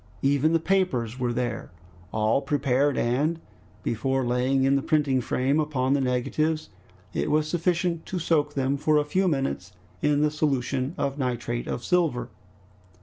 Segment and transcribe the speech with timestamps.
[0.23, 1.69] Even the papers were there,
[2.11, 3.39] all prepared, and
[3.83, 6.69] before laying in the printing frame upon the negatives,
[7.13, 11.67] it was sufficient to soak them for a few minutes in the solution of nitrate
[11.67, 12.29] of silver.